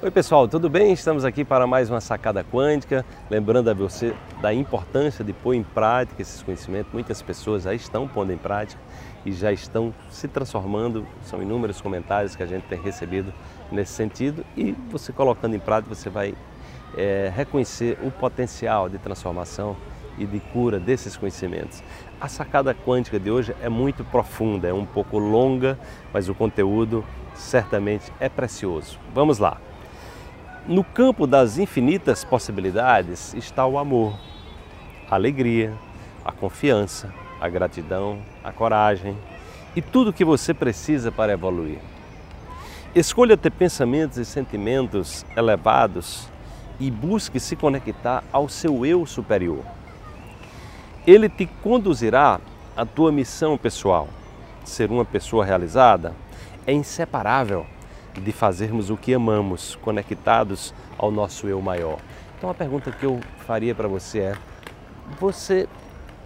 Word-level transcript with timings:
Oi 0.00 0.12
pessoal, 0.12 0.46
tudo 0.46 0.70
bem? 0.70 0.92
Estamos 0.92 1.24
aqui 1.24 1.44
para 1.44 1.66
mais 1.66 1.90
uma 1.90 2.00
sacada 2.00 2.44
quântica, 2.44 3.04
lembrando 3.28 3.68
a 3.68 3.74
você 3.74 4.14
da 4.40 4.54
importância 4.54 5.24
de 5.24 5.32
pôr 5.32 5.54
em 5.54 5.64
prática 5.64 6.22
esses 6.22 6.40
conhecimentos. 6.40 6.92
Muitas 6.92 7.20
pessoas 7.20 7.64
já 7.64 7.74
estão 7.74 8.06
pondo 8.06 8.32
em 8.32 8.36
prática 8.36 8.80
e 9.26 9.32
já 9.32 9.50
estão 9.50 9.92
se 10.08 10.28
transformando. 10.28 11.04
São 11.22 11.42
inúmeros 11.42 11.80
comentários 11.80 12.36
que 12.36 12.44
a 12.44 12.46
gente 12.46 12.62
tem 12.68 12.80
recebido 12.80 13.34
nesse 13.72 13.90
sentido 13.90 14.46
e 14.56 14.70
você 14.88 15.12
colocando 15.12 15.56
em 15.56 15.58
prática 15.58 15.92
você 15.92 16.08
vai 16.08 16.32
é, 16.96 17.32
reconhecer 17.34 17.98
o 18.00 18.12
potencial 18.12 18.88
de 18.88 18.98
transformação 18.98 19.76
e 20.16 20.24
de 20.24 20.38
cura 20.38 20.78
desses 20.78 21.16
conhecimentos. 21.16 21.82
A 22.20 22.28
sacada 22.28 22.72
quântica 22.72 23.18
de 23.18 23.32
hoje 23.32 23.52
é 23.60 23.68
muito 23.68 24.04
profunda, 24.04 24.68
é 24.68 24.72
um 24.72 24.86
pouco 24.86 25.18
longa, 25.18 25.76
mas 26.12 26.28
o 26.28 26.36
conteúdo 26.36 27.04
certamente 27.34 28.12
é 28.20 28.28
precioso. 28.28 28.96
Vamos 29.12 29.40
lá! 29.40 29.67
No 30.68 30.84
campo 30.84 31.26
das 31.26 31.56
infinitas 31.56 32.24
possibilidades 32.24 33.32
está 33.32 33.64
o 33.64 33.78
amor, 33.78 34.12
a 35.10 35.14
alegria, 35.14 35.72
a 36.22 36.30
confiança, 36.30 37.10
a 37.40 37.48
gratidão, 37.48 38.18
a 38.44 38.52
coragem 38.52 39.16
e 39.74 39.80
tudo 39.80 40.10
o 40.10 40.12
que 40.12 40.26
você 40.26 40.52
precisa 40.52 41.10
para 41.10 41.32
evoluir. 41.32 41.78
Escolha 42.94 43.34
ter 43.34 43.50
pensamentos 43.50 44.18
e 44.18 44.26
sentimentos 44.26 45.24
elevados 45.34 46.28
e 46.78 46.90
busque 46.90 47.40
se 47.40 47.56
conectar 47.56 48.22
ao 48.30 48.46
seu 48.46 48.84
eu 48.84 49.06
superior. 49.06 49.64
Ele 51.06 51.30
te 51.30 51.46
conduzirá 51.62 52.42
à 52.76 52.84
tua 52.84 53.10
missão 53.10 53.56
pessoal. 53.56 54.06
Ser 54.66 54.90
uma 54.90 55.06
pessoa 55.06 55.46
realizada 55.46 56.14
é 56.66 56.74
inseparável 56.74 57.64
de 58.18 58.32
fazermos 58.32 58.90
o 58.90 58.96
que 58.96 59.14
amamos, 59.14 59.76
conectados 59.76 60.74
ao 60.96 61.10
nosso 61.10 61.46
eu 61.46 61.60
maior. 61.60 61.98
Então 62.36 62.50
a 62.50 62.54
pergunta 62.54 62.92
que 62.92 63.04
eu 63.04 63.20
faria 63.46 63.74
para 63.74 63.88
você 63.88 64.20
é: 64.20 64.36
você 65.18 65.68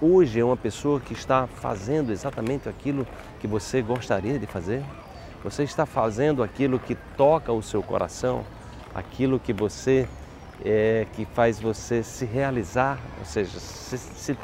hoje 0.00 0.40
é 0.40 0.44
uma 0.44 0.56
pessoa 0.56 1.00
que 1.00 1.12
está 1.12 1.46
fazendo 1.46 2.10
exatamente 2.10 2.68
aquilo 2.68 3.06
que 3.38 3.46
você 3.46 3.82
gostaria 3.82 4.38
de 4.38 4.46
fazer? 4.46 4.82
Você 5.44 5.62
está 5.62 5.86
fazendo 5.86 6.42
aquilo 6.42 6.78
que 6.78 6.94
toca 7.16 7.52
o 7.52 7.62
seu 7.62 7.82
coração, 7.82 8.44
aquilo 8.94 9.38
que 9.38 9.52
você 9.52 10.08
é, 10.64 11.06
que 11.14 11.24
faz 11.24 11.60
você 11.60 12.02
se 12.02 12.24
realizar, 12.24 12.98
ou 13.18 13.24
seja, 13.24 13.58
se, 13.58 13.96
se, 13.96 14.36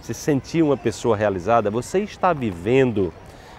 se 0.00 0.14
sentir 0.14 0.62
uma 0.62 0.76
pessoa 0.76 1.16
realizada. 1.16 1.70
Você 1.70 2.00
está 2.00 2.32
vivendo 2.32 3.12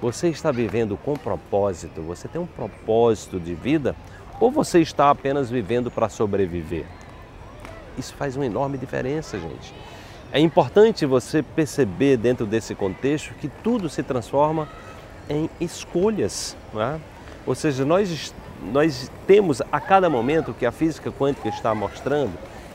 você 0.00 0.28
está 0.28 0.50
vivendo 0.50 0.96
com 0.96 1.14
propósito? 1.14 2.02
Você 2.02 2.28
tem 2.28 2.40
um 2.40 2.46
propósito 2.46 3.40
de 3.40 3.54
vida? 3.54 3.94
Ou 4.40 4.50
você 4.50 4.80
está 4.80 5.10
apenas 5.10 5.50
vivendo 5.50 5.90
para 5.90 6.08
sobreviver? 6.08 6.84
Isso 7.96 8.14
faz 8.14 8.36
uma 8.36 8.44
enorme 8.44 8.76
diferença, 8.76 9.38
gente. 9.38 9.74
É 10.32 10.40
importante 10.40 11.06
você 11.06 11.42
perceber 11.42 12.16
dentro 12.16 12.44
desse 12.44 12.74
contexto 12.74 13.32
que 13.34 13.48
tudo 13.48 13.88
se 13.88 14.02
transforma 14.02 14.68
em 15.28 15.48
escolhas. 15.60 16.56
É? 16.74 16.98
Ou 17.46 17.54
seja, 17.54 17.84
nós, 17.84 18.34
nós 18.72 19.10
temos 19.26 19.62
a 19.70 19.80
cada 19.80 20.10
momento 20.10 20.52
que 20.52 20.66
a 20.66 20.72
física 20.72 21.12
quântica 21.12 21.48
está 21.48 21.74
mostrando 21.74 22.32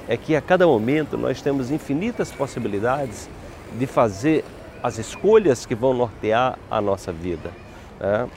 é 0.08 0.16
que 0.18 0.36
a 0.36 0.42
cada 0.42 0.66
momento 0.66 1.18
nós 1.18 1.42
temos 1.42 1.70
infinitas 1.70 2.32
possibilidades 2.32 3.30
de 3.78 3.86
fazer 3.86 4.44
as 4.82 4.98
escolhas 4.98 5.66
que 5.66 5.76
vão 5.76 5.94
nortear 5.94 6.58
a 6.70 6.80
nossa 6.82 7.12
vida. 7.12 7.52
Né? 8.00 8.28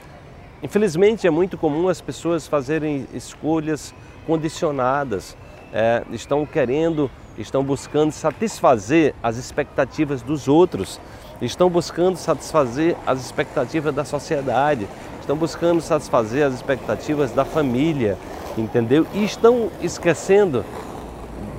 Infelizmente, 0.61 1.27
é 1.27 1.29
muito 1.29 1.57
comum 1.57 1.89
as 1.89 2.01
pessoas 2.01 2.47
fazerem 2.47 3.07
escolhas 3.13 3.93
condicionadas, 4.25 5.35
é, 5.73 6.03
estão 6.11 6.45
querendo, 6.45 7.09
estão 7.37 7.63
buscando 7.63 8.11
satisfazer 8.11 9.13
as 9.21 9.37
expectativas 9.37 10.21
dos 10.21 10.47
outros, 10.47 10.99
estão 11.41 11.69
buscando 11.69 12.15
satisfazer 12.15 12.95
as 13.05 13.19
expectativas 13.19 13.93
da 13.93 14.05
sociedade, 14.05 14.87
estão 15.19 15.35
buscando 15.35 15.81
satisfazer 15.81 16.45
as 16.45 16.53
expectativas 16.53 17.31
da 17.31 17.43
família, 17.43 18.17
entendeu? 18.57 19.05
E 19.13 19.23
estão 19.23 19.69
esquecendo 19.81 20.63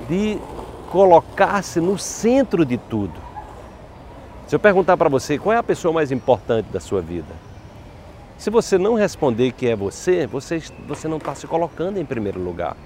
de 0.07 0.39
colocar-se 0.91 1.79
no 1.79 1.97
centro 1.97 2.65
de 2.65 2.77
tudo. 2.77 3.13
Se 4.47 4.55
eu 4.55 4.59
perguntar 4.59 4.95
para 4.95 5.09
você 5.09 5.39
qual 5.39 5.53
é 5.53 5.57
a 5.57 5.63
pessoa 5.63 5.91
mais 5.91 6.11
importante 6.11 6.67
da 6.71 6.79
sua 6.79 7.01
vida, 7.01 7.33
se 8.37 8.51
você 8.51 8.77
não 8.77 8.93
responder 8.93 9.51
que 9.53 9.67
é 9.67 9.75
você, 9.75 10.27
você, 10.27 10.61
você 10.87 11.07
não 11.07 11.17
está 11.17 11.33
se 11.33 11.47
colocando 11.47 11.97
em 11.97 12.05
primeiro 12.05 12.39
lugar. 12.39 12.77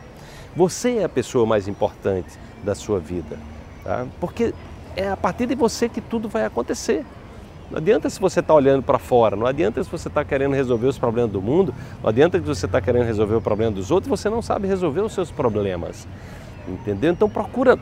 Você 0.55 0.97
é 0.97 1.03
a 1.03 1.09
pessoa 1.09 1.45
mais 1.45 1.67
importante 1.67 2.39
da 2.63 2.73
sua 2.73 2.99
vida, 2.99 3.37
tá? 3.83 4.05
porque 4.21 4.53
é 4.95 5.09
a 5.09 5.17
partir 5.17 5.47
de 5.47 5.55
você 5.55 5.89
que 5.89 5.99
tudo 5.99 6.29
vai 6.29 6.45
acontecer. 6.45 7.05
Não 7.69 7.77
adianta 7.77 8.09
se 8.09 8.19
você 8.19 8.39
está 8.39 8.53
olhando 8.53 8.81
para 8.81 8.97
fora, 8.97 9.35
não 9.35 9.45
adianta 9.45 9.83
se 9.83 9.89
você 9.89 10.07
está 10.07 10.23
querendo 10.23 10.53
resolver 10.53 10.87
os 10.87 10.97
problemas 10.97 11.31
do 11.31 11.41
mundo, 11.41 11.73
não 12.01 12.09
adianta 12.09 12.39
que 12.39 12.45
você 12.45 12.65
está 12.65 12.81
querendo 12.81 13.05
resolver 13.05 13.35
o 13.35 13.41
problema 13.41 13.71
dos 13.71 13.91
outros, 13.91 14.09
você 14.09 14.29
não 14.29 14.41
sabe 14.41 14.67
resolver 14.67 15.01
os 15.01 15.13
seus 15.13 15.29
problemas. 15.29 16.07
Entendeu? 16.67 17.11
Então 17.11 17.29
procura 17.29 17.77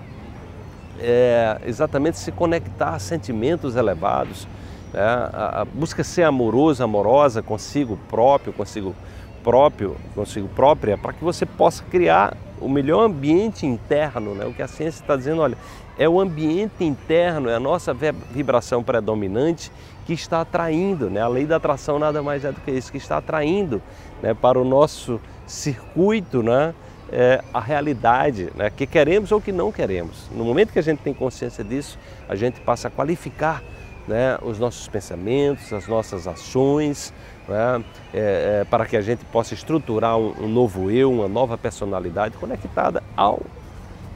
é, 1.00 1.60
exatamente 1.66 2.18
se 2.18 2.32
conectar 2.32 2.90
a 2.90 3.00
sentimentos 3.00 3.76
elevados, 3.76 4.48
é, 4.94 5.00
a, 5.00 5.62
a, 5.62 5.66
busca 5.66 6.04
ser 6.04 6.24
amoroso, 6.24 6.84
amorosa 6.84 7.42
consigo 7.42 7.98
próprio, 8.10 8.54
consigo 8.54 8.96
próprio, 9.44 9.96
consigo 10.16 10.48
própria, 10.50 10.98
para 10.98 11.14
que 11.14 11.24
você 11.24 11.46
possa 11.46 11.84
criar 11.84 12.36
o 12.60 12.68
melhor 12.68 13.04
ambiente 13.04 13.66
interno, 13.66 14.34
né? 14.34 14.46
o 14.46 14.54
que 14.54 14.62
a 14.62 14.68
ciência 14.68 15.02
está 15.02 15.16
dizendo, 15.16 15.42
olha, 15.42 15.58
é 15.98 16.08
o 16.08 16.20
ambiente 16.20 16.84
interno, 16.84 17.50
é 17.50 17.56
a 17.56 17.60
nossa 17.60 17.94
vibração 18.32 18.84
predominante 18.84 19.72
que 20.06 20.14
está 20.14 20.42
atraindo, 20.42 21.10
né? 21.10 21.22
a 21.22 21.28
lei 21.28 21.46
da 21.46 21.58
atração 21.58 22.00
nada 22.00 22.22
mais 22.22 22.46
é 22.46 22.52
do 22.52 22.62
que 22.62 22.72
isso, 22.72 22.92
que 22.92 22.98
está 22.98 23.18
atraindo 23.18 23.82
né? 24.22 24.34
para 24.34 24.60
o 24.60 24.64
nosso 24.64 25.20
circuito, 25.46 26.44
né? 26.44 26.74
É, 27.12 27.44
a 27.54 27.60
realidade 27.60 28.50
né, 28.56 28.70
que 28.70 28.86
queremos 28.86 29.32
ou 29.32 29.40
que 29.40 29.52
não 29.52 29.72
queremos. 29.72 30.30
No 30.32 30.44
momento 30.44 30.72
que 30.72 30.80
a 30.80 30.84
gente 30.84 31.00
tem 31.00 31.14
consciência 31.14 31.64
disso, 31.64 31.98
a 32.28 32.36
gente 32.36 32.60
passa 32.62 32.88
a 32.88 32.92
qualificar 32.92 33.64
né, 34.08 34.38
os 34.42 34.58
nossos 34.58 34.88
pensamentos, 34.88 35.72
as 35.74 35.88
nossas 35.88 36.28
ações, 36.28 37.14
né, 37.48 37.84
é, 38.14 38.62
é, 38.62 38.66
para 38.66 38.86
que 38.86 38.96
a 38.96 39.02
gente 39.02 39.24
possa 39.26 39.54
estruturar 39.54 40.18
um, 40.18 40.34
um, 40.44 40.48
novo 40.48 40.90
eu, 40.90 41.12
uma 41.12 41.28
nova 41.28 41.58
personalidade 41.58 42.38
conectada 42.38 43.04
ao 43.16 43.42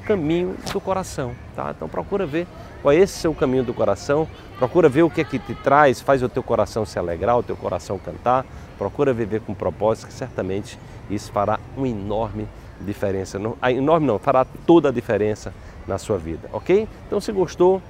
caminho 0.06 0.56
do 0.72 0.82
coração. 0.82 1.34
Tá? 1.56 1.74
Então 1.76 1.88
procura 1.88 2.26
ver 2.26 2.48
qual 2.82 2.92
é 2.92 2.98
esse 2.98 3.20
seu 3.20 3.34
caminho 3.34 3.64
do 3.64 3.74
coração, 3.74 4.28
procura 4.58 4.90
ver 4.90 5.04
o 5.04 5.10
que 5.10 5.22
é 5.22 5.24
que 5.24 5.38
te 5.38 5.54
traz, 5.56 6.02
faz 6.02 6.24
o 6.24 6.30
teu 6.30 6.42
coração 6.42 6.86
se 6.86 6.98
alegrar, 6.98 7.38
o 7.38 7.44
teu 7.44 7.56
coração 7.56 8.00
cantar, 8.00 8.46
procura 8.78 9.14
viver 9.14 9.42
com 9.42 9.54
propósito, 9.54 10.08
que 10.08 10.14
certamente 10.14 10.80
isso 11.10 11.32
fará 11.32 11.60
um 11.78 11.86
enorme 11.86 12.48
diferença, 12.82 13.40
não, 13.40 13.58
enorme 13.70 14.08
não, 14.08 14.20
fará 14.20 14.46
toda 14.66 14.90
a 14.90 14.92
diferença 14.92 15.54
na 15.88 15.98
sua 15.98 16.18
vida, 16.18 16.50
ok? 16.54 16.88
Então 17.08 17.20
se 17.20 17.32
gostou, 17.32 17.82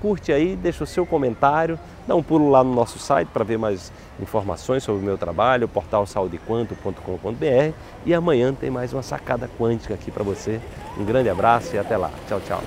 curte 0.00 0.32
aí, 0.32 0.56
deixa 0.56 0.84
o 0.84 0.86
seu 0.86 1.06
comentário, 1.06 1.78
dá 2.06 2.14
um 2.14 2.22
pulo 2.22 2.50
lá 2.50 2.62
no 2.64 2.74
nosso 2.74 2.98
site 2.98 3.28
para 3.28 3.44
ver 3.44 3.58
mais 3.58 3.92
informações 4.20 4.82
sobre 4.82 5.00
o 5.00 5.04
meu 5.04 5.16
trabalho, 5.16 5.68
portal 5.68 6.06
saudequanto.com.br 6.06 7.74
e 8.04 8.12
amanhã 8.12 8.52
tem 8.52 8.70
mais 8.70 8.92
uma 8.92 9.02
sacada 9.02 9.48
quântica 9.58 9.94
aqui 9.94 10.10
para 10.10 10.24
você. 10.24 10.60
Um 10.98 11.04
grande 11.04 11.28
abraço 11.28 11.74
e 11.74 11.78
até 11.78 11.96
lá. 11.96 12.10
Tchau, 12.28 12.40
tchau. 12.40 12.62